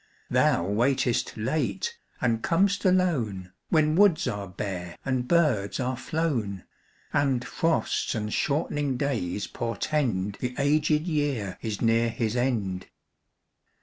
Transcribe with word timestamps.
Thou 0.31 0.65
waitest 0.65 1.37
late 1.37 1.95
and 2.21 2.41
com'st 2.41 2.85
alone, 2.85 3.53
When 3.69 3.95
woods 3.95 4.27
are 4.27 4.47
bare 4.47 4.97
and 5.05 5.27
birds 5.27 5.79
are 5.79 5.95
flown, 5.95 6.63
And 7.13 7.45
frosts 7.45 8.15
and 8.15 8.33
shortening 8.33 8.97
days 8.97 9.45
portend 9.45 10.37
The 10.39 10.55
aged 10.57 11.03
year 11.05 11.59
is 11.61 11.83
near 11.83 12.09
his 12.09 12.35
end. 12.35 12.87